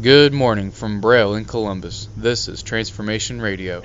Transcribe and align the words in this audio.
Good 0.00 0.32
morning 0.32 0.70
from 0.70 1.02
Braille 1.02 1.34
in 1.34 1.44
Columbus. 1.44 2.08
This 2.16 2.48
is 2.48 2.62
Transformation 2.62 3.42
Radio. 3.42 3.82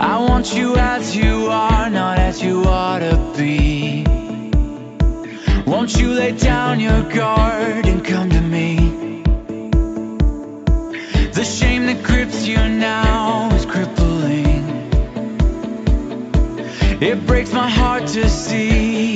I 0.00 0.18
want 0.20 0.54
you 0.54 0.76
as 0.76 1.16
you 1.16 1.48
are, 1.48 1.90
not 1.90 2.18
as 2.18 2.40
you 2.40 2.62
ought 2.62 3.00
to 3.00 3.32
be. 3.36 4.04
Won't 5.66 5.96
you 5.96 6.14
lay 6.14 6.30
down 6.30 6.78
your 6.78 7.02
guard 7.12 7.83
my 17.54 17.70
heart 17.70 18.08
to 18.08 18.28
see 18.28 19.13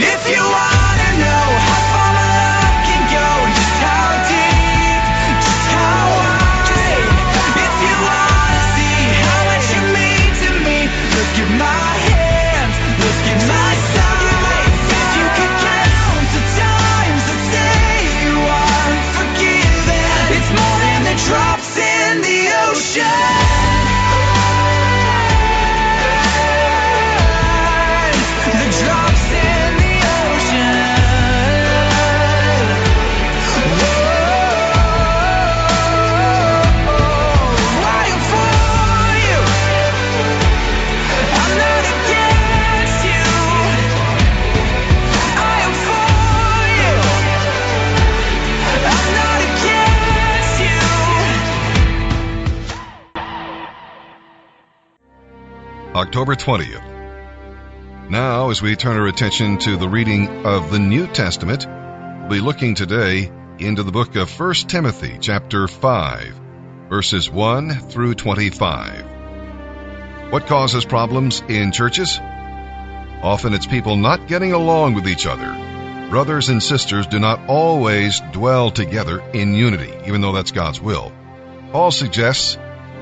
If 0.00 0.30
you 0.30 0.40
wanna 0.40 0.77
October 55.98 56.36
20th. 56.36 58.08
Now, 58.08 58.50
as 58.50 58.62
we 58.62 58.76
turn 58.76 58.98
our 58.98 59.08
attention 59.08 59.58
to 59.58 59.76
the 59.76 59.88
reading 59.88 60.46
of 60.46 60.70
the 60.70 60.78
New 60.78 61.08
Testament, 61.08 61.66
we'll 61.66 62.28
be 62.28 62.40
looking 62.40 62.76
today 62.76 63.32
into 63.58 63.82
the 63.82 63.90
book 63.90 64.14
of 64.14 64.30
1 64.30 64.54
Timothy, 64.68 65.18
chapter 65.20 65.66
5, 65.66 66.40
verses 66.88 67.28
1 67.28 67.70
through 67.90 68.14
25. 68.14 70.30
What 70.30 70.46
causes 70.46 70.84
problems 70.84 71.42
in 71.48 71.72
churches? 71.72 72.16
Often 72.20 73.54
it's 73.54 73.66
people 73.66 73.96
not 73.96 74.28
getting 74.28 74.52
along 74.52 74.94
with 74.94 75.08
each 75.08 75.26
other. 75.26 75.52
Brothers 76.10 76.48
and 76.48 76.62
sisters 76.62 77.08
do 77.08 77.18
not 77.18 77.48
always 77.48 78.20
dwell 78.30 78.70
together 78.70 79.18
in 79.32 79.52
unity, 79.52 79.92
even 80.06 80.20
though 80.20 80.32
that's 80.32 80.52
God's 80.52 80.80
will. 80.80 81.10
Paul 81.72 81.90
suggests 81.90 82.56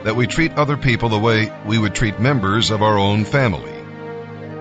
that 0.06 0.14
we 0.14 0.28
treat 0.28 0.52
other 0.52 0.76
people 0.76 1.08
the 1.08 1.18
way 1.18 1.52
we 1.66 1.76
would 1.76 1.92
treat 1.92 2.20
members 2.20 2.70
of 2.70 2.80
our 2.80 2.96
own 2.96 3.24
family. 3.24 3.72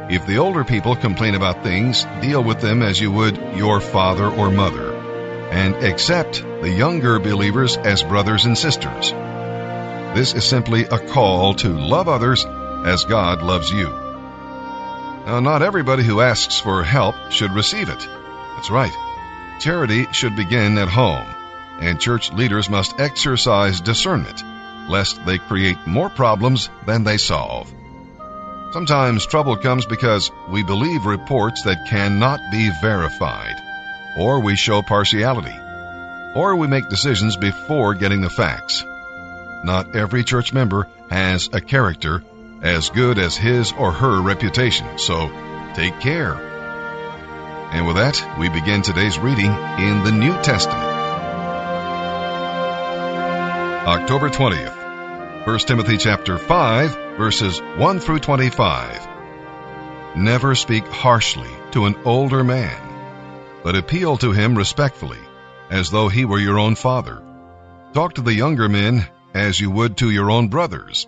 If 0.09 0.25
the 0.25 0.39
older 0.39 0.63
people 0.63 0.95
complain 0.95 1.35
about 1.35 1.61
things, 1.61 2.03
deal 2.19 2.43
with 2.43 2.61
them 2.61 2.81
as 2.81 2.99
you 2.99 3.11
would 3.11 3.37
your 3.55 3.79
father 3.79 4.25
or 4.25 4.49
mother, 4.49 4.95
and 5.51 5.75
accept 5.75 6.41
the 6.41 6.71
younger 6.71 7.19
believers 7.19 7.77
as 7.77 8.01
brothers 8.01 8.45
and 8.45 8.57
sisters. 8.57 9.11
This 10.15 10.33
is 10.33 10.43
simply 10.43 10.85
a 10.85 10.97
call 10.97 11.53
to 11.55 11.69
love 11.69 12.09
others 12.09 12.43
as 12.83 13.05
God 13.05 13.43
loves 13.43 13.69
you. 13.69 13.89
Now, 13.89 15.41
not 15.41 15.61
everybody 15.61 16.01
who 16.01 16.21
asks 16.21 16.59
for 16.59 16.83
help 16.83 17.13
should 17.29 17.51
receive 17.51 17.89
it. 17.89 17.99
That's 18.55 18.71
right. 18.71 18.93
Charity 19.59 20.07
should 20.11 20.35
begin 20.35 20.79
at 20.79 20.89
home, 20.89 21.27
and 21.79 22.01
church 22.01 22.31
leaders 22.33 22.67
must 22.67 22.99
exercise 22.99 23.79
discernment, 23.79 24.43
lest 24.89 25.25
they 25.25 25.37
create 25.37 25.77
more 25.85 26.09
problems 26.09 26.69
than 26.85 27.03
they 27.03 27.17
solve. 27.17 27.71
Sometimes 28.71 29.25
trouble 29.25 29.55
comes 29.55 29.85
because 29.85 30.31
we 30.49 30.63
believe 30.63 31.05
reports 31.05 31.63
that 31.63 31.87
cannot 31.87 32.39
be 32.51 32.69
verified, 32.81 33.55
or 34.19 34.41
we 34.41 34.55
show 34.55 34.81
partiality, 34.81 35.55
or 36.35 36.55
we 36.55 36.67
make 36.67 36.89
decisions 36.89 37.37
before 37.37 37.93
getting 37.93 38.21
the 38.21 38.29
facts. 38.29 38.83
Not 39.63 39.95
every 39.95 40.23
church 40.23 40.53
member 40.53 40.87
has 41.09 41.49
a 41.53 41.61
character 41.61 42.21
as 42.61 42.89
good 42.89 43.17
as 43.17 43.37
his 43.37 43.71
or 43.71 43.91
her 43.91 44.21
reputation, 44.21 44.97
so 44.97 45.29
take 45.73 45.99
care. 45.99 46.33
And 47.71 47.87
with 47.87 47.95
that, 47.95 48.37
we 48.39 48.49
begin 48.49 48.81
today's 48.81 49.17
reading 49.17 49.51
in 49.51 50.03
the 50.03 50.11
New 50.11 50.33
Testament. 50.43 50.94
October 53.85 54.29
20th, 54.31 55.45
1 55.45 55.59
Timothy 55.59 55.97
chapter 55.97 56.39
5, 56.39 57.17
verses 57.17 57.59
1 57.77 57.99
through 57.99 58.17
25. 58.17 59.07
Never 60.17 60.55
speak 60.55 60.87
harshly 60.87 61.51
to 61.69 61.85
an 61.85 61.95
older 62.03 62.43
man, 62.43 62.81
but 63.63 63.75
appeal 63.75 64.17
to 64.17 64.31
him 64.31 64.57
respectfully, 64.57 65.19
as 65.69 65.91
though 65.91 66.07
he 66.07 66.25
were 66.25 66.39
your 66.39 66.57
own 66.57 66.73
father. 66.73 67.21
Talk 67.93 68.15
to 68.15 68.23
the 68.23 68.33
younger 68.33 68.67
men 68.67 69.07
as 69.35 69.59
you 69.59 69.69
would 69.69 69.97
to 69.97 70.09
your 70.09 70.31
own 70.31 70.47
brothers. 70.47 71.05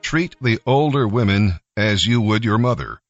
Treat 0.00 0.36
the 0.40 0.60
older 0.64 1.08
women 1.08 1.58
as 1.76 2.06
you 2.06 2.20
would 2.20 2.44
your 2.44 2.58
mother, 2.58 3.00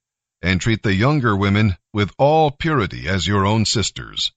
and 0.40 0.58
treat 0.58 0.82
the 0.82 0.94
younger 0.94 1.36
women 1.36 1.76
with 1.92 2.10
all 2.16 2.50
purity 2.50 3.10
as 3.10 3.26
your 3.26 3.44
own 3.44 3.66
sisters. 3.66 4.32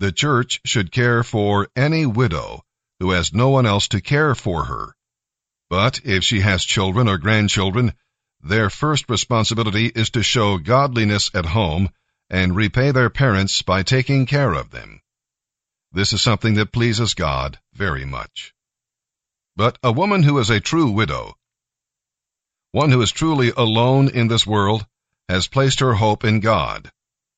The 0.00 0.10
church 0.10 0.60
should 0.64 0.90
care 0.90 1.22
for 1.22 1.68
any 1.76 2.04
widow 2.04 2.64
who 3.00 3.10
has 3.10 3.32
no 3.32 3.48
one 3.48 3.66
else 3.66 3.88
to 3.88 4.00
care 4.00 4.34
for 4.34 4.64
her. 4.64 4.94
But 5.68 6.00
if 6.04 6.22
she 6.22 6.40
has 6.40 6.64
children 6.64 7.08
or 7.08 7.18
grandchildren, 7.18 7.94
their 8.42 8.70
first 8.70 9.08
responsibility 9.08 9.86
is 9.86 10.10
to 10.10 10.22
show 10.22 10.58
godliness 10.58 11.30
at 11.34 11.46
home 11.46 11.88
and 12.28 12.54
repay 12.54 12.92
their 12.92 13.10
parents 13.10 13.62
by 13.62 13.82
taking 13.82 14.26
care 14.26 14.52
of 14.52 14.70
them. 14.70 15.00
This 15.92 16.12
is 16.12 16.22
something 16.22 16.54
that 16.54 16.72
pleases 16.72 17.14
God 17.14 17.58
very 17.72 18.04
much. 18.04 18.54
But 19.56 19.78
a 19.82 19.90
woman 19.90 20.22
who 20.22 20.38
is 20.38 20.50
a 20.50 20.60
true 20.60 20.90
widow, 20.90 21.36
one 22.72 22.92
who 22.92 23.02
is 23.02 23.10
truly 23.10 23.50
alone 23.56 24.08
in 24.08 24.28
this 24.28 24.46
world, 24.46 24.86
has 25.28 25.48
placed 25.48 25.80
her 25.80 25.94
hope 25.94 26.24
in 26.24 26.40
God. 26.40 26.92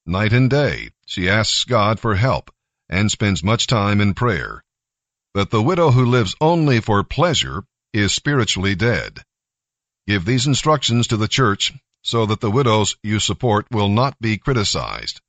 Night 0.05 0.33
and 0.33 0.51
day, 0.51 0.91
she 1.07 1.31
asks 1.31 1.65
God 1.65 1.99
for 1.99 2.15
help 2.15 2.51
and 2.89 3.11
spends 3.11 3.43
much 3.43 3.67
time 3.67 4.01
in 4.01 4.13
prayer. 4.15 4.63
But 5.35 5.51
the 5.51 5.63
widow 5.63 5.91
who 5.91 6.05
lives 6.05 6.35
only 6.41 6.81
for 6.81 7.03
pleasure 7.05 7.65
is 7.93 8.13
spiritually 8.13 8.75
dead. 8.75 9.23
Give 10.07 10.25
these 10.25 10.47
instructions 10.47 11.07
to 11.07 11.17
the 11.17 11.29
church 11.29 11.73
so 12.03 12.27
that 12.27 12.41
the 12.41 12.51
widows 12.51 12.97
you 13.03 13.19
support 13.19 13.67
will 13.71 13.89
not 13.89 14.19
be 14.21 14.37
criticized. 14.37 15.21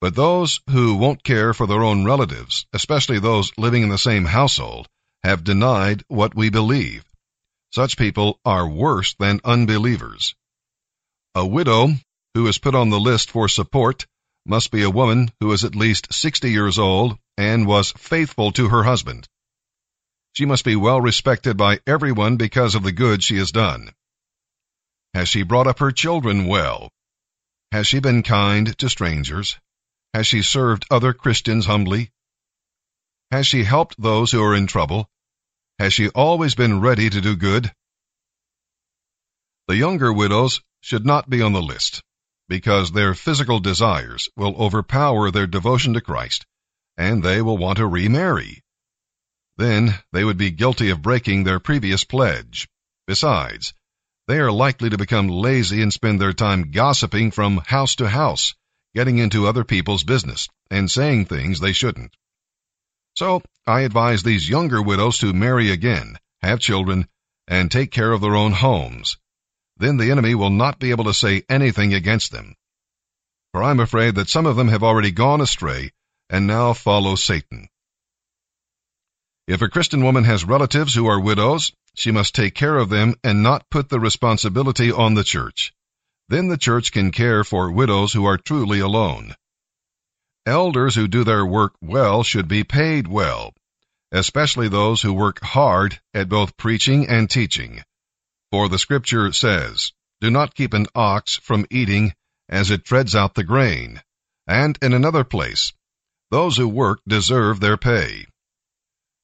But 0.00 0.16
those 0.16 0.60
who 0.68 0.96
won't 0.96 1.22
care 1.22 1.54
for 1.54 1.68
their 1.68 1.84
own 1.84 2.04
relatives, 2.04 2.66
especially 2.72 3.20
those 3.20 3.52
living 3.56 3.84
in 3.84 3.88
the 3.88 3.98
same 3.98 4.24
household, 4.24 4.88
have 5.22 5.44
denied 5.44 6.02
what 6.08 6.34
we 6.34 6.50
believe. 6.50 7.04
Such 7.70 7.96
people 7.96 8.40
are 8.44 8.68
worse 8.68 9.14
than 9.14 9.40
unbelievers. 9.44 10.34
A 11.36 11.46
widow 11.46 11.94
who 12.34 12.46
is 12.48 12.58
put 12.58 12.74
on 12.74 12.90
the 12.90 12.98
list 12.98 13.30
for 13.30 13.48
support 13.48 14.06
must 14.44 14.72
be 14.72 14.82
a 14.82 14.90
woman 14.90 15.30
who 15.38 15.52
is 15.52 15.62
at 15.62 15.76
least 15.76 16.12
60 16.12 16.50
years 16.50 16.78
old 16.80 17.16
and 17.36 17.66
was 17.66 17.92
faithful 17.92 18.52
to 18.52 18.68
her 18.68 18.84
husband. 18.84 19.26
She 20.34 20.46
must 20.46 20.64
be 20.64 20.76
well 20.76 21.00
respected 21.00 21.56
by 21.56 21.80
everyone 21.86 22.36
because 22.36 22.74
of 22.74 22.82
the 22.82 22.92
good 22.92 23.22
she 23.22 23.36
has 23.36 23.52
done. 23.52 23.92
Has 25.14 25.28
she 25.28 25.42
brought 25.42 25.66
up 25.66 25.78
her 25.78 25.92
children 25.92 26.46
well? 26.46 26.90
Has 27.70 27.86
she 27.86 28.00
been 28.00 28.22
kind 28.22 28.76
to 28.78 28.88
strangers? 28.88 29.58
Has 30.14 30.26
she 30.26 30.42
served 30.42 30.86
other 30.90 31.12
Christians 31.12 31.66
humbly? 31.66 32.10
Has 33.30 33.46
she 33.46 33.64
helped 33.64 34.00
those 34.00 34.32
who 34.32 34.42
are 34.42 34.54
in 34.54 34.66
trouble? 34.66 35.08
Has 35.78 35.92
she 35.94 36.08
always 36.10 36.54
been 36.54 36.80
ready 36.80 37.08
to 37.08 37.20
do 37.20 37.36
good? 37.36 37.72
The 39.68 39.76
younger 39.76 40.12
widows 40.12 40.62
should 40.80 41.06
not 41.06 41.30
be 41.30 41.40
on 41.40 41.52
the 41.52 41.62
list 41.62 42.02
because 42.48 42.92
their 42.92 43.14
physical 43.14 43.58
desires 43.58 44.28
will 44.36 44.54
overpower 44.56 45.30
their 45.30 45.46
devotion 45.46 45.94
to 45.94 46.00
Christ 46.00 46.44
and 46.96 47.22
they 47.22 47.40
will 47.40 47.58
want 47.58 47.78
to 47.78 47.86
remarry. 47.86 48.62
Then 49.56 49.98
they 50.12 50.24
would 50.24 50.38
be 50.38 50.50
guilty 50.50 50.90
of 50.90 51.02
breaking 51.02 51.44
their 51.44 51.60
previous 51.60 52.04
pledge. 52.04 52.68
Besides, 53.06 53.74
they 54.28 54.38
are 54.38 54.52
likely 54.52 54.90
to 54.90 54.98
become 54.98 55.28
lazy 55.28 55.82
and 55.82 55.92
spend 55.92 56.20
their 56.20 56.32
time 56.32 56.70
gossiping 56.70 57.30
from 57.30 57.58
house 57.66 57.96
to 57.96 58.08
house, 58.08 58.54
getting 58.94 59.18
into 59.18 59.46
other 59.46 59.64
people's 59.64 60.04
business, 60.04 60.48
and 60.70 60.90
saying 60.90 61.26
things 61.26 61.60
they 61.60 61.72
shouldn't. 61.72 62.16
So, 63.16 63.42
I 63.66 63.80
advise 63.80 64.22
these 64.22 64.48
younger 64.48 64.80
widows 64.80 65.18
to 65.18 65.32
marry 65.32 65.70
again, 65.70 66.18
have 66.40 66.60
children, 66.60 67.08
and 67.46 67.70
take 67.70 67.90
care 67.90 68.12
of 68.12 68.20
their 68.20 68.36
own 68.36 68.52
homes. 68.52 69.18
Then 69.76 69.96
the 69.96 70.10
enemy 70.10 70.34
will 70.34 70.50
not 70.50 70.78
be 70.78 70.90
able 70.90 71.04
to 71.04 71.14
say 71.14 71.42
anything 71.48 71.92
against 71.92 72.30
them. 72.30 72.54
For 73.52 73.62
I'm 73.62 73.80
afraid 73.80 74.14
that 74.14 74.28
some 74.28 74.46
of 74.46 74.56
them 74.56 74.68
have 74.68 74.82
already 74.82 75.10
gone 75.10 75.40
astray 75.40 75.92
and 76.32 76.46
now 76.46 76.72
follow 76.72 77.14
Satan. 77.14 77.68
If 79.46 79.60
a 79.60 79.68
Christian 79.68 80.02
woman 80.02 80.24
has 80.24 80.46
relatives 80.46 80.94
who 80.94 81.06
are 81.06 81.20
widows, 81.20 81.72
she 81.94 82.10
must 82.10 82.34
take 82.34 82.54
care 82.54 82.78
of 82.78 82.88
them 82.88 83.14
and 83.22 83.42
not 83.42 83.68
put 83.68 83.90
the 83.90 84.00
responsibility 84.00 84.90
on 84.90 85.12
the 85.12 85.24
church. 85.24 85.74
Then 86.28 86.48
the 86.48 86.56
church 86.56 86.90
can 86.90 87.12
care 87.12 87.44
for 87.44 87.70
widows 87.70 88.14
who 88.14 88.24
are 88.24 88.38
truly 88.38 88.80
alone. 88.80 89.34
Elders 90.46 90.94
who 90.94 91.06
do 91.06 91.22
their 91.22 91.44
work 91.44 91.74
well 91.82 92.22
should 92.22 92.48
be 92.48 92.64
paid 92.64 93.06
well, 93.06 93.52
especially 94.10 94.68
those 94.68 95.02
who 95.02 95.12
work 95.12 95.38
hard 95.42 96.00
at 96.14 96.30
both 96.30 96.56
preaching 96.56 97.08
and 97.08 97.28
teaching. 97.28 97.82
For 98.50 98.70
the 98.70 98.78
scripture 98.78 99.30
says, 99.32 99.92
Do 100.22 100.30
not 100.30 100.54
keep 100.54 100.72
an 100.72 100.86
ox 100.94 101.36
from 101.36 101.66
eating 101.70 102.14
as 102.48 102.70
it 102.70 102.86
treads 102.86 103.14
out 103.14 103.34
the 103.34 103.44
grain. 103.44 104.00
And 104.46 104.78
in 104.80 104.94
another 104.94 105.24
place, 105.24 105.72
those 106.32 106.56
who 106.56 106.66
work 106.66 106.98
deserve 107.06 107.60
their 107.60 107.76
pay. 107.76 108.24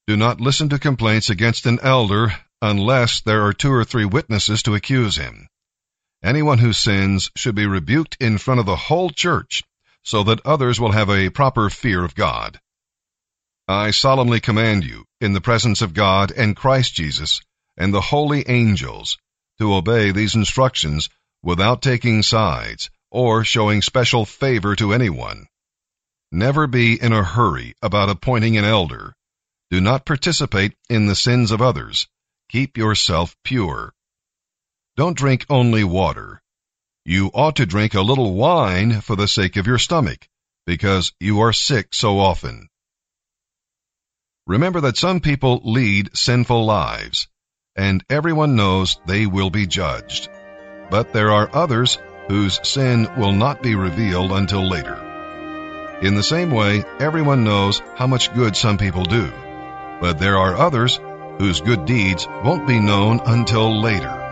Do 0.07 0.15
not 0.15 0.43
listen 0.43 0.69
to 0.69 0.79
complaints 0.79 1.31
against 1.31 1.65
an 1.65 1.81
elder 1.83 2.35
unless 2.61 3.23
there 3.23 3.47
are 3.47 3.55
two 3.55 3.73
or 3.73 3.83
three 3.83 4.05
witnesses 4.05 4.63
to 4.65 4.75
accuse 4.75 5.17
him. 5.17 5.49
Anyone 6.23 6.59
who 6.59 6.75
sins 6.75 7.31
should 7.35 7.55
be 7.55 7.65
rebuked 7.65 8.19
in 8.21 8.37
front 8.37 8.61
of 8.61 8.67
the 8.67 8.77
whole 8.77 9.09
church 9.09 9.63
so 10.03 10.23
that 10.25 10.45
others 10.45 10.79
will 10.79 10.93
have 10.93 11.09
a 11.09 11.31
proper 11.31 11.71
fear 11.71 12.05
of 12.05 12.15
God. 12.15 12.61
I 13.67 13.91
solemnly 13.91 14.41
command 14.41 14.85
you, 14.85 15.07
in 15.19 15.33
the 15.33 15.41
presence 15.41 15.81
of 15.81 15.95
God 15.95 16.31
and 16.31 16.55
Christ 16.55 16.95
Jesus 16.95 17.41
and 17.75 17.95
the 17.95 18.03
holy 18.03 18.47
angels, 18.47 19.17
to 19.59 19.75
obey 19.75 20.11
these 20.11 20.35
instructions 20.35 21.09
without 21.43 21.81
taking 21.81 22.23
sides 22.23 22.91
or 23.11 23.45
showing 23.45 23.81
special 23.81 24.27
favor 24.27 24.77
to 24.77 24.93
anyone. 24.93 25.47
Never 26.31 26.67
be 26.67 27.01
in 27.01 27.13
a 27.13 27.25
hurry 27.25 27.75
about 27.81 28.11
appointing 28.11 28.59
an 28.59 28.65
elder. 28.65 29.15
Do 29.71 29.81
not 29.81 30.05
participate 30.05 30.75
in 30.91 31.07
the 31.07 31.15
sins 31.15 31.51
of 31.51 31.63
others. 31.63 32.07
Keep 32.51 32.77
yourself 32.77 33.35
pure. 33.45 33.95
Don't 34.97 35.17
drink 35.17 35.47
only 35.49 35.85
water. 35.85 36.43
You 37.05 37.31
ought 37.33 37.57
to 37.57 37.67
drink 37.67 37.95
a 37.95 38.03
little 38.03 38.35
wine 38.35 39.01
for 39.01 39.17
the 39.17 39.29
sake 39.29 39.57
of 39.57 39.67
your 39.67 39.79
stomach, 39.79 40.29
because 40.67 41.13
you 41.19 41.41
are 41.41 41.53
sick 41.55 41.95
so 41.95 42.19
often. 42.19 42.69
Remember 44.47 44.83
that 44.83 44.99
some 44.99 45.21
people 45.21 45.63
lead 45.65 46.15
sinful 46.15 46.67
lives, 46.67 47.27
and 47.75 48.05
everyone 48.11 48.55
knows 48.55 48.99
they 49.07 49.25
will 49.25 49.51
be 49.51 49.67
judged. 49.67 50.29
But 50.91 51.15
there 51.15 51.31
are 51.31 51.55
others 51.55 51.97
whose 52.29 52.61
sin 52.69 53.09
will 53.17 53.33
not 53.33 53.63
be 53.63 53.75
revealed 53.75 54.33
until 54.33 54.69
later. 54.69 55.08
In 56.01 56.15
the 56.15 56.23
same 56.23 56.53
way, 56.53 56.85
everyone 57.01 57.43
knows 57.43 57.83
how 57.97 58.07
much 58.07 58.33
good 58.33 58.57
some 58.57 58.79
people 58.79 59.03
do, 59.03 59.33
but 60.01 60.21
there 60.21 60.37
are 60.37 60.55
others 60.55 61.01
whose 61.39 61.61
good 61.61 61.87
deeds 61.87 62.25
won't 62.45 62.69
be 62.69 62.79
known 62.79 63.21
until 63.27 63.83
later. 63.83 64.28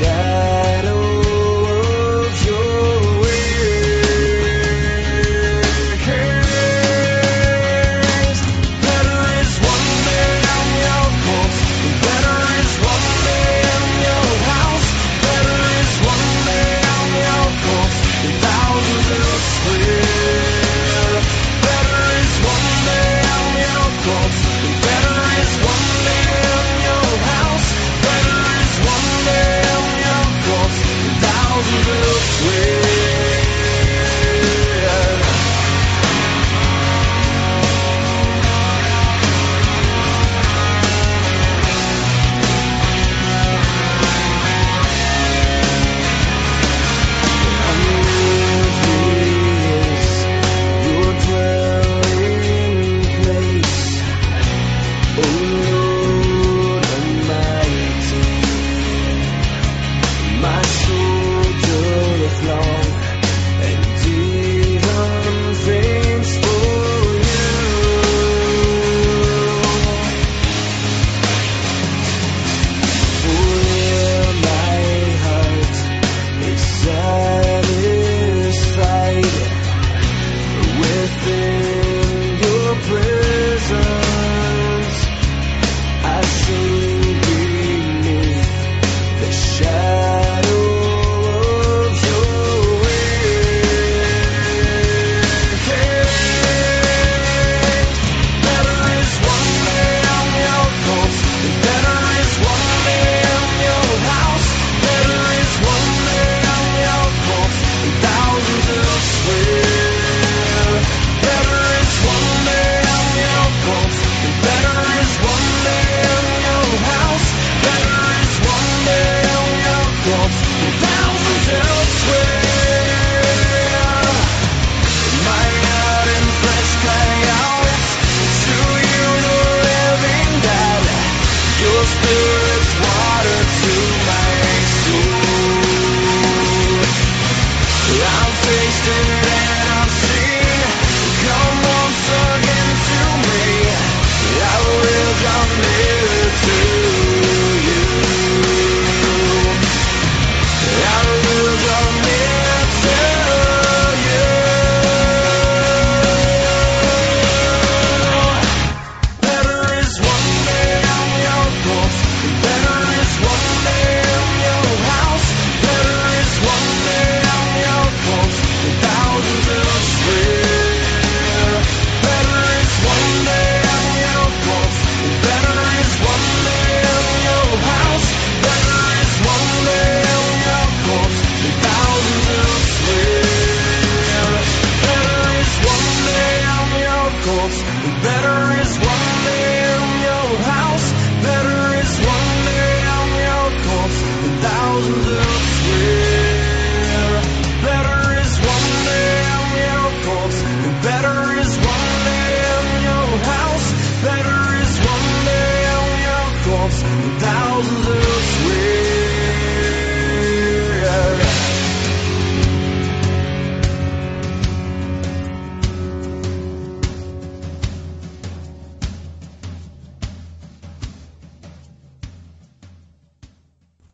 Yeah. 0.00 0.27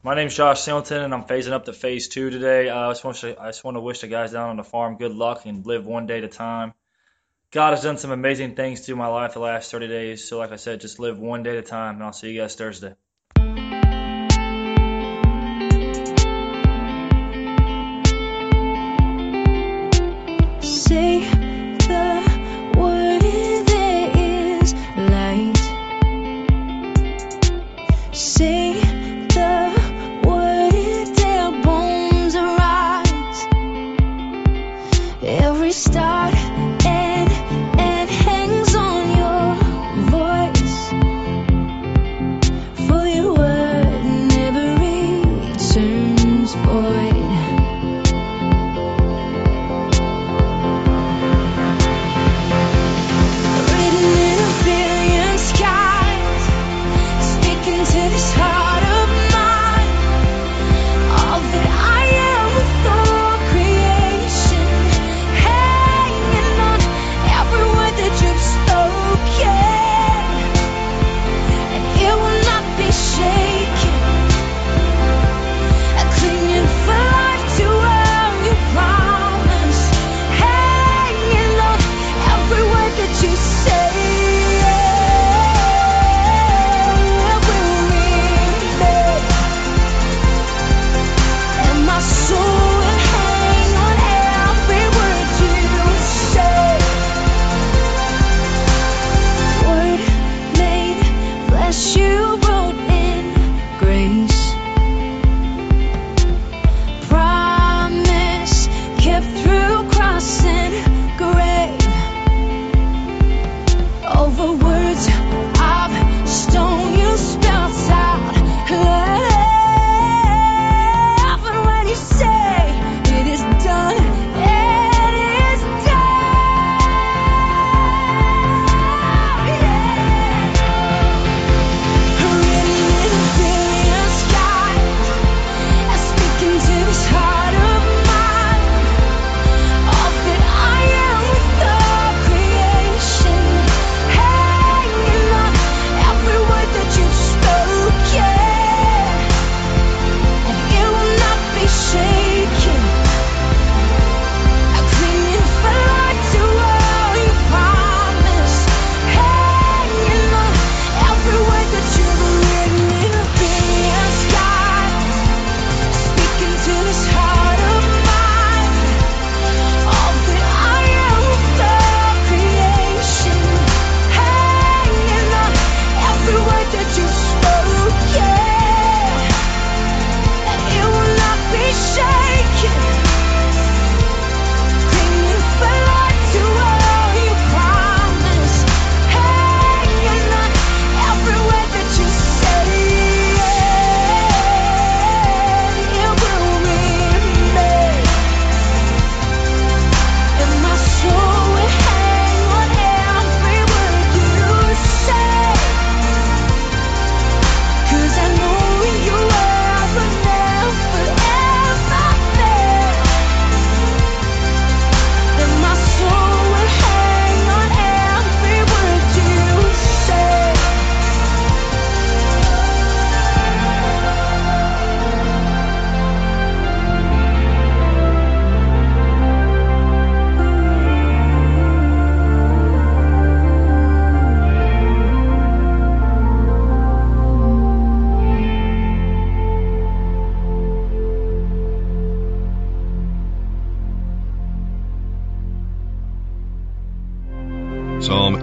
My 0.04 0.14
name's 0.14 0.36
Josh 0.36 0.60
Singleton, 0.60 1.00
and 1.00 1.14
I'm 1.14 1.24
phasing 1.24 1.52
up 1.52 1.64
to 1.64 1.72
phase 1.72 2.08
two 2.08 2.28
today. 2.28 2.68
Uh, 2.68 2.78
I 2.78 2.90
just 2.90 3.04
want 3.04 3.16
to 3.16 3.40
I 3.40 3.46
just 3.46 3.64
want 3.64 3.78
to 3.78 3.80
wish 3.80 4.02
the 4.02 4.06
guys 4.06 4.32
down 4.32 4.50
on 4.50 4.58
the 4.58 4.62
farm 4.62 4.98
good 4.98 5.14
luck 5.14 5.46
and 5.46 5.64
live 5.64 5.86
one 5.86 6.04
day 6.04 6.18
at 6.18 6.24
a 6.24 6.28
time. 6.28 6.74
God 7.50 7.70
has 7.70 7.82
done 7.82 7.96
some 7.96 8.10
amazing 8.10 8.54
things 8.54 8.80
through 8.80 8.96
my 8.96 9.06
life 9.06 9.32
the 9.32 9.40
last 9.40 9.70
30 9.70 9.88
days. 9.88 10.28
So, 10.28 10.36
like 10.36 10.52
I 10.52 10.56
said, 10.56 10.82
just 10.82 10.98
live 10.98 11.18
one 11.18 11.42
day 11.42 11.56
at 11.56 11.64
a 11.64 11.66
time, 11.66 11.94
and 11.94 12.04
I'll 12.04 12.12
see 12.12 12.30
you 12.30 12.38
guys 12.38 12.54
Thursday. 12.54 12.94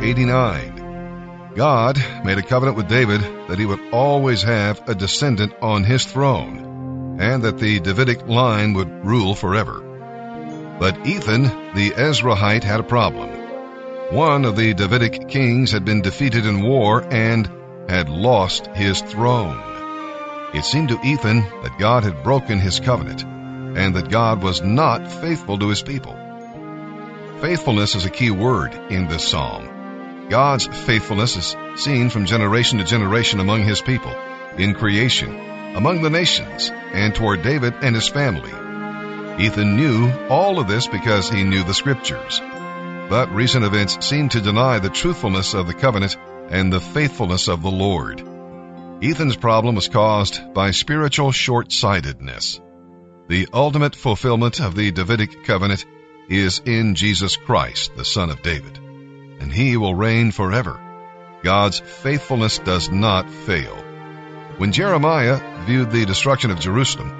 89. 0.01 1.53
God 1.55 2.03
made 2.25 2.39
a 2.39 2.41
covenant 2.41 2.75
with 2.75 2.87
David 2.87 3.21
that 3.47 3.59
he 3.59 3.67
would 3.67 3.93
always 3.93 4.41
have 4.41 4.81
a 4.89 4.95
descendant 4.95 5.53
on 5.61 5.83
his 5.83 6.03
throne, 6.05 7.17
and 7.19 7.43
that 7.43 7.59
the 7.59 7.79
Davidic 7.79 8.27
line 8.27 8.73
would 8.73 9.05
rule 9.05 9.35
forever. 9.35 9.79
But 10.79 11.05
Ethan, 11.05 11.43
the 11.75 11.91
Ezrahite, 11.91 12.63
had 12.63 12.79
a 12.79 12.83
problem. 12.83 13.29
One 14.11 14.43
of 14.43 14.55
the 14.55 14.73
Davidic 14.73 15.27
kings 15.27 15.71
had 15.71 15.85
been 15.85 16.01
defeated 16.01 16.47
in 16.47 16.63
war 16.63 17.03
and 17.11 17.47
had 17.87 18.09
lost 18.09 18.67
his 18.73 19.01
throne. 19.01 19.61
It 20.55 20.65
seemed 20.65 20.89
to 20.89 20.99
Ethan 21.03 21.41
that 21.61 21.77
God 21.77 22.03
had 22.03 22.23
broken 22.23 22.59
his 22.59 22.79
covenant, 22.79 23.23
and 23.23 23.95
that 23.95 24.09
God 24.09 24.41
was 24.41 24.63
not 24.63 25.11
faithful 25.11 25.59
to 25.59 25.69
his 25.69 25.83
people. 25.83 26.17
Faithfulness 27.39 27.93
is 27.93 28.05
a 28.05 28.09
key 28.09 28.31
word 28.31 28.73
in 28.89 29.07
this 29.07 29.27
psalm. 29.27 29.80
God's 30.31 30.65
faithfulness 30.65 31.35
is 31.35 31.57
seen 31.75 32.09
from 32.09 32.25
generation 32.25 32.77
to 32.77 32.85
generation 32.85 33.41
among 33.41 33.63
his 33.63 33.81
people, 33.81 34.15
in 34.57 34.73
creation, 34.73 35.29
among 35.75 36.01
the 36.01 36.09
nations, 36.09 36.71
and 36.71 37.13
toward 37.13 37.43
David 37.43 37.73
and 37.81 37.93
his 37.93 38.07
family. 38.07 38.53
Ethan 39.43 39.75
knew 39.75 40.09
all 40.29 40.57
of 40.57 40.69
this 40.69 40.87
because 40.87 41.29
he 41.29 41.43
knew 41.43 41.63
the 41.65 41.73
scriptures. 41.73 42.39
But 43.09 43.33
recent 43.33 43.65
events 43.65 44.07
seem 44.07 44.29
to 44.29 44.39
deny 44.39 44.79
the 44.79 44.89
truthfulness 44.89 45.53
of 45.53 45.67
the 45.67 45.73
covenant 45.73 46.15
and 46.49 46.71
the 46.71 46.79
faithfulness 46.79 47.49
of 47.49 47.61
the 47.61 47.69
Lord. 47.69 48.21
Ethan's 49.03 49.35
problem 49.35 49.75
was 49.75 49.89
caused 49.89 50.53
by 50.53 50.71
spiritual 50.71 51.33
short-sightedness. 51.33 52.61
The 53.27 53.49
ultimate 53.51 53.97
fulfillment 53.97 54.61
of 54.61 54.75
the 54.75 54.91
Davidic 54.91 55.43
covenant 55.43 55.85
is 56.29 56.61
in 56.63 56.95
Jesus 56.95 57.35
Christ, 57.35 57.97
the 57.97 58.05
Son 58.05 58.29
of 58.29 58.41
David, 58.41 58.79
and 59.41 59.51
he 59.51 59.75
will 59.75 59.95
reign 59.95 60.31
forever. 60.31 60.79
God's 61.43 61.79
faithfulness 61.79 62.59
does 62.59 62.89
not 62.91 63.29
fail. 63.29 63.75
When 64.57 64.71
Jeremiah 64.71 65.65
viewed 65.65 65.89
the 65.89 66.05
destruction 66.05 66.51
of 66.51 66.59
Jerusalem, 66.59 67.11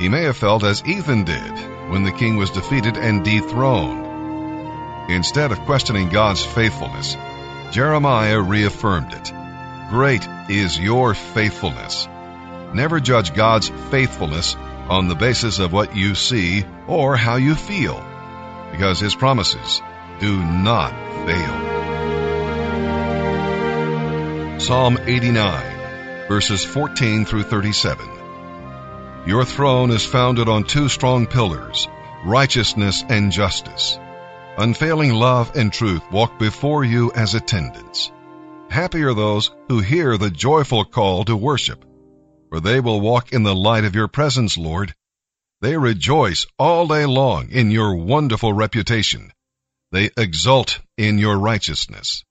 he 0.00 0.08
may 0.08 0.24
have 0.24 0.36
felt 0.36 0.64
as 0.64 0.84
Ethan 0.84 1.22
did 1.24 1.52
when 1.90 2.02
the 2.02 2.12
king 2.12 2.36
was 2.36 2.50
defeated 2.50 2.96
and 2.96 3.24
dethroned. 3.24 5.10
Instead 5.10 5.52
of 5.52 5.60
questioning 5.60 6.08
God's 6.08 6.44
faithfulness, 6.44 7.16
Jeremiah 7.70 8.40
reaffirmed 8.40 9.12
it. 9.12 9.32
Great 9.90 10.26
is 10.48 10.78
your 10.78 11.14
faithfulness. 11.14 12.08
Never 12.72 12.98
judge 12.98 13.32
God's 13.32 13.68
faithfulness 13.68 14.56
on 14.88 15.06
the 15.06 15.14
basis 15.14 15.60
of 15.60 15.72
what 15.72 15.94
you 15.94 16.16
see 16.16 16.64
or 16.88 17.16
how 17.16 17.36
you 17.36 17.54
feel, 17.54 18.02
because 18.72 18.98
his 18.98 19.14
promises 19.14 19.80
do 20.18 20.36
not 20.36 21.03
fail. 21.26 21.64
Psalm 24.60 24.98
89, 25.04 26.28
verses 26.28 26.64
14 26.64 27.24
through 27.24 27.42
37. 27.42 28.08
Your 29.26 29.44
throne 29.44 29.90
is 29.90 30.04
founded 30.04 30.48
on 30.48 30.64
two 30.64 30.88
strong 30.88 31.26
pillars, 31.26 31.88
righteousness 32.24 33.04
and 33.08 33.32
justice. 33.32 33.98
Unfailing 34.56 35.12
love 35.12 35.52
and 35.56 35.72
truth 35.72 36.02
walk 36.12 36.38
before 36.38 36.84
you 36.84 37.10
as 37.12 37.34
attendants. 37.34 38.12
Happy 38.70 39.02
are 39.02 39.14
those 39.14 39.50
who 39.68 39.80
hear 39.80 40.16
the 40.16 40.30
joyful 40.30 40.84
call 40.84 41.24
to 41.24 41.36
worship, 41.36 41.84
for 42.50 42.60
they 42.60 42.80
will 42.80 43.00
walk 43.00 43.32
in 43.32 43.42
the 43.42 43.54
light 43.54 43.84
of 43.84 43.94
your 43.94 44.08
presence, 44.08 44.56
Lord. 44.56 44.94
They 45.60 45.76
rejoice 45.76 46.46
all 46.58 46.86
day 46.86 47.06
long 47.06 47.50
in 47.50 47.70
your 47.70 47.94
wonderful 47.96 48.52
reputation. 48.52 49.32
They 49.90 50.10
exult 50.16 50.80
in 50.96 51.18
your 51.18 51.38
righteousness. 51.38 52.24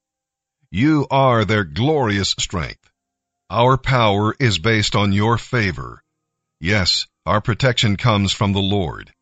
You 0.71 1.07
are 1.11 1.45
their 1.45 1.63
glorious 1.63 2.31
strength. 2.31 2.89
Our 3.49 3.77
power 3.77 4.35
is 4.39 4.59
based 4.59 4.95
on 4.95 5.13
your 5.13 5.37
favor. 5.37 6.03
Yes, 6.59 7.07
our 7.25 7.41
protection 7.41 7.95
comes 7.95 8.33
from 8.33 8.53
the 8.53 8.59
Lord, 8.59 9.13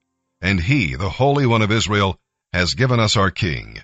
and 0.41 0.59
He, 0.59 0.95
the 0.95 1.09
Holy 1.09 1.45
One 1.45 1.61
of 1.61 1.71
Israel, 1.71 2.19
has 2.53 2.73
given 2.75 2.99
us 2.99 3.17
our 3.17 3.31
King. 3.31 3.83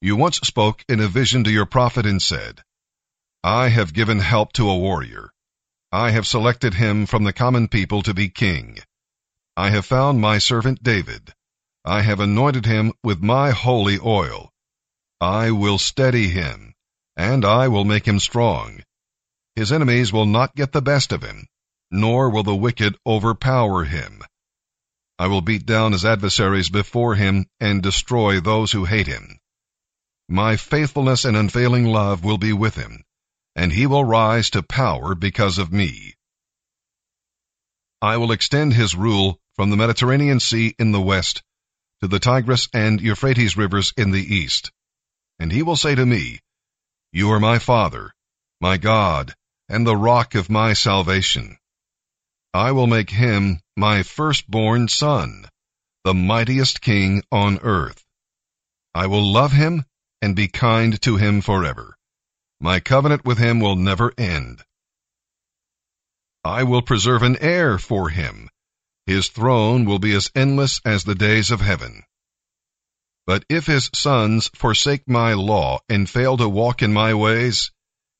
You 0.00 0.16
once 0.16 0.38
spoke 0.38 0.84
in 0.88 1.00
a 1.00 1.08
vision 1.08 1.44
to 1.44 1.50
your 1.50 1.66
prophet 1.66 2.06
and 2.06 2.22
said, 2.22 2.62
I 3.42 3.68
have 3.68 3.92
given 3.92 4.18
help 4.18 4.52
to 4.54 4.68
a 4.68 4.78
warrior. 4.78 5.30
I 5.92 6.10
have 6.10 6.26
selected 6.26 6.74
him 6.74 7.06
from 7.06 7.24
the 7.24 7.32
common 7.32 7.68
people 7.68 8.02
to 8.02 8.12
be 8.12 8.28
king. 8.28 8.78
I 9.56 9.70
have 9.70 9.86
found 9.86 10.20
my 10.20 10.38
servant 10.38 10.82
David. 10.82 11.32
I 11.88 12.02
have 12.02 12.18
anointed 12.18 12.66
him 12.66 12.94
with 13.04 13.22
my 13.22 13.52
holy 13.52 14.00
oil. 14.04 14.50
I 15.20 15.52
will 15.52 15.78
steady 15.78 16.28
him, 16.28 16.74
and 17.16 17.44
I 17.44 17.68
will 17.68 17.84
make 17.84 18.08
him 18.08 18.18
strong. 18.18 18.82
His 19.54 19.70
enemies 19.70 20.12
will 20.12 20.26
not 20.26 20.56
get 20.56 20.72
the 20.72 20.82
best 20.82 21.12
of 21.12 21.22
him, 21.22 21.46
nor 21.92 22.28
will 22.28 22.42
the 22.42 22.56
wicked 22.56 22.96
overpower 23.06 23.84
him. 23.84 24.20
I 25.16 25.28
will 25.28 25.42
beat 25.42 25.64
down 25.64 25.92
his 25.92 26.04
adversaries 26.04 26.70
before 26.70 27.14
him 27.14 27.46
and 27.60 27.84
destroy 27.84 28.40
those 28.40 28.72
who 28.72 28.84
hate 28.84 29.06
him. 29.06 29.38
My 30.28 30.56
faithfulness 30.56 31.24
and 31.24 31.36
unfailing 31.36 31.84
love 31.84 32.24
will 32.24 32.36
be 32.36 32.52
with 32.52 32.74
him, 32.74 33.04
and 33.54 33.72
he 33.72 33.86
will 33.86 34.04
rise 34.04 34.50
to 34.50 34.62
power 34.64 35.14
because 35.14 35.58
of 35.58 35.72
me. 35.72 36.14
I 38.02 38.16
will 38.16 38.32
extend 38.32 38.72
his 38.72 38.96
rule 38.96 39.38
from 39.54 39.70
the 39.70 39.76
Mediterranean 39.76 40.40
Sea 40.40 40.74
in 40.80 40.90
the 40.90 41.00
west 41.00 41.44
to 42.00 42.08
the 42.08 42.18
Tigris 42.18 42.68
and 42.72 43.00
Euphrates 43.00 43.56
rivers 43.56 43.92
in 43.96 44.10
the 44.10 44.34
east. 44.34 44.70
And 45.38 45.50
he 45.50 45.62
will 45.62 45.76
say 45.76 45.94
to 45.94 46.06
me, 46.06 46.40
You 47.12 47.30
are 47.30 47.40
my 47.40 47.58
father, 47.58 48.12
my 48.60 48.76
God, 48.76 49.34
and 49.68 49.86
the 49.86 49.96
rock 49.96 50.34
of 50.34 50.50
my 50.50 50.72
salvation. 50.72 51.58
I 52.54 52.72
will 52.72 52.86
make 52.86 53.10
him 53.10 53.60
my 53.76 54.02
firstborn 54.02 54.88
son, 54.88 55.46
the 56.04 56.14
mightiest 56.14 56.80
king 56.80 57.22
on 57.30 57.58
earth. 57.62 58.04
I 58.94 59.08
will 59.08 59.30
love 59.30 59.52
him 59.52 59.84
and 60.22 60.34
be 60.34 60.48
kind 60.48 61.00
to 61.02 61.16
him 61.16 61.42
forever. 61.42 61.96
My 62.60 62.80
covenant 62.80 63.24
with 63.24 63.38
him 63.38 63.60
will 63.60 63.76
never 63.76 64.12
end. 64.16 64.62
I 66.44 66.62
will 66.62 66.80
preserve 66.80 67.22
an 67.22 67.36
heir 67.40 67.78
for 67.78 68.08
him. 68.08 68.48
His 69.06 69.28
throne 69.28 69.84
will 69.84 70.00
be 70.00 70.12
as 70.14 70.30
endless 70.34 70.80
as 70.84 71.04
the 71.04 71.14
days 71.14 71.52
of 71.52 71.60
heaven. 71.60 72.02
But 73.24 73.44
if 73.48 73.66
his 73.66 73.90
sons 73.94 74.50
forsake 74.54 75.08
my 75.08 75.32
law 75.34 75.80
and 75.88 76.10
fail 76.10 76.36
to 76.36 76.48
walk 76.48 76.82
in 76.82 76.92
my 76.92 77.14
ways, 77.14 77.70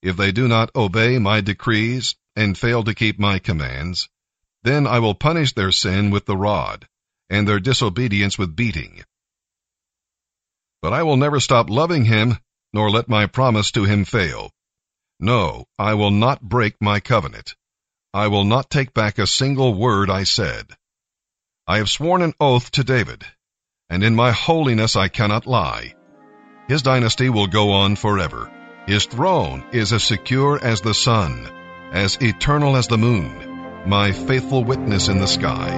if 0.03 0.17
they 0.17 0.31
do 0.33 0.47
not 0.47 0.75
obey 0.77 1.19
my 1.19 1.41
decrees 1.41 2.15
and 2.37 2.57
fail 2.57 2.85
to 2.85 2.95
keep 2.95 3.19
my 3.19 3.39
commands, 3.41 4.09
then 4.63 4.87
I 4.87 5.01
will 5.01 5.15
punish 5.15 5.53
their 5.53 5.73
sin 5.73 6.11
with 6.11 6.27
the 6.27 6.37
rod 6.37 6.89
and 7.29 7.49
their 7.49 7.61
disobedience 7.61 8.39
with 8.39 8.55
beating. 8.55 9.03
But 10.83 10.93
I 10.93 11.03
will 11.03 11.17
never 11.17 11.41
stop 11.41 11.69
loving 11.69 12.05
him, 12.05 12.39
nor 12.73 12.91
let 12.91 13.09
my 13.09 13.27
promise 13.27 13.73
to 13.73 13.85
him 13.85 14.05
fail. 14.05 14.53
No, 15.19 15.67
I 15.79 15.95
will 15.95 16.11
not 16.11 16.43
break 16.43 16.77
my 16.81 17.01
covenant. 17.01 17.57
I 18.17 18.29
will 18.29 18.45
not 18.45 18.71
take 18.71 18.95
back 18.95 19.19
a 19.19 19.27
single 19.27 19.75
word 19.75 20.09
I 20.09 20.25
said. 20.25 20.69
I 21.67 21.77
have 21.77 21.91
sworn 21.91 22.23
an 22.23 22.33
oath 22.41 22.71
to 22.71 22.83
David, 22.83 23.27
and 23.91 24.03
in 24.03 24.15
my 24.15 24.33
holiness 24.33 24.97
I 24.97 25.09
cannot 25.09 25.47
lie. 25.47 25.95
His 26.67 26.81
dynasty 26.81 27.29
will 27.29 27.47
go 27.47 27.73
on 27.73 27.95
forever. 27.95 28.51
His 28.87 29.05
throne 29.05 29.67
is 29.71 29.93
as 29.93 30.03
secure 30.03 30.59
as 30.59 30.81
the 30.81 30.95
sun, 30.95 31.47
as 31.93 32.17
eternal 32.23 32.77
as 32.77 32.89
the 32.89 32.97
moon, 32.97 33.85
my 33.85 34.13
faithful 34.13 34.65
witness 34.65 35.09
in 35.09 35.19
the 35.19 35.27
sky. 35.27 35.69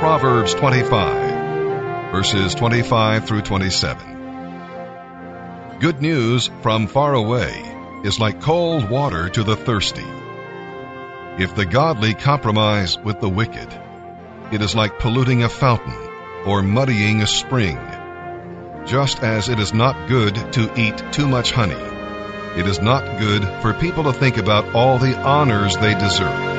Proverbs 0.00 0.52
25, 0.52 2.12
verses 2.12 2.54
25 2.54 3.26
through 3.26 3.40
27. 3.40 5.78
Good 5.80 6.02
news 6.02 6.50
from 6.60 6.88
far 6.88 7.14
away 7.14 7.72
is 8.04 8.18
like 8.18 8.40
cold 8.40 8.88
water 8.88 9.28
to 9.30 9.42
the 9.42 9.56
thirsty. 9.56 10.06
If 11.38 11.54
the 11.54 11.66
godly 11.66 12.14
compromise 12.14 12.98
with 12.98 13.20
the 13.20 13.28
wicked, 13.28 13.68
it 14.52 14.62
is 14.62 14.74
like 14.74 14.98
polluting 14.98 15.42
a 15.42 15.48
fountain 15.48 15.94
or 16.46 16.62
muddying 16.62 17.22
a 17.22 17.26
spring. 17.26 17.78
Just 18.86 19.22
as 19.22 19.48
it 19.48 19.58
is 19.58 19.74
not 19.74 20.08
good 20.08 20.34
to 20.52 20.80
eat 20.80 21.02
too 21.12 21.28
much 21.28 21.52
honey, 21.52 21.74
it 22.56 22.66
is 22.66 22.80
not 22.80 23.18
good 23.18 23.44
for 23.60 23.74
people 23.74 24.04
to 24.04 24.12
think 24.12 24.38
about 24.38 24.74
all 24.74 24.98
the 24.98 25.18
honors 25.18 25.76
they 25.76 25.94
deserve. 25.94 26.55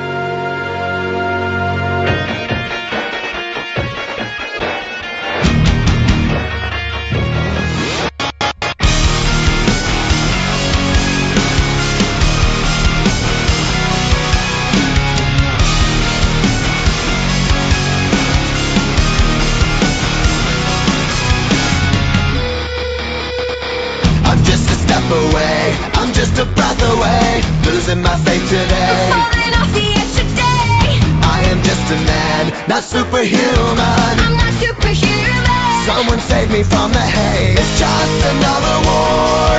Someone 36.58 36.90
from 36.90 36.92
the 36.92 36.98
haze. 36.98 37.56
It's 37.56 37.78
just 37.78 38.26
another 38.34 38.76
war, 38.88 39.58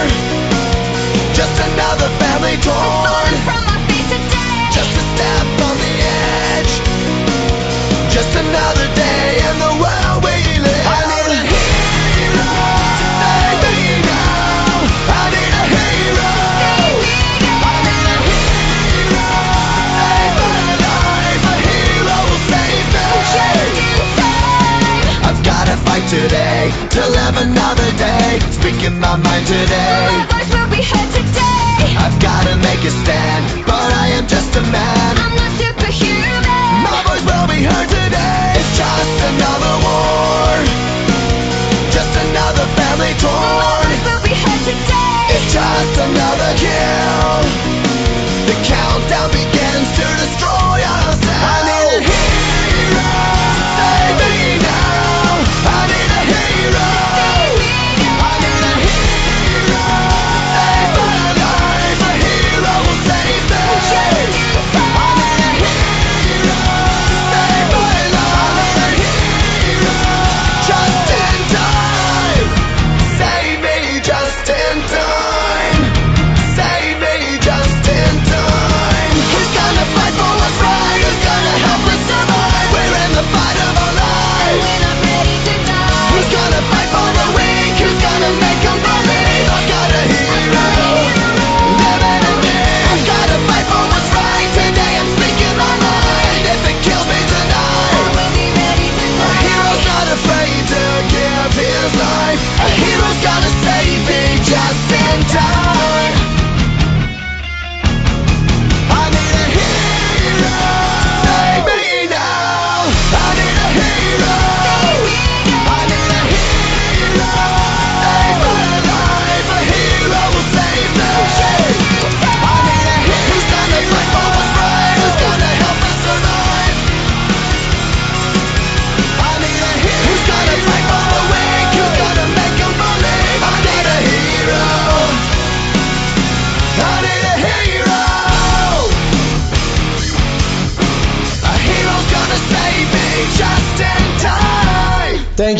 just 1.33 1.55
another 1.71 2.09
family 2.19 2.57
torn. 2.57 3.58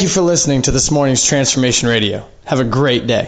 for 0.10 0.22
listening 0.22 0.64
to 0.64 0.72
this 0.72 0.90
morning's 0.92 1.24
Transformation 1.24 1.88
Radio. 1.88 2.28
Have 2.46 2.60
a 2.60 2.64
great 2.64 3.06
day. 3.06 3.28